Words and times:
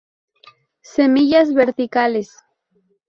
Semillas 0.81 1.53
verticales. 1.53 2.31